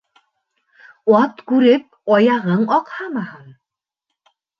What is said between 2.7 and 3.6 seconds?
аҡһамаһын.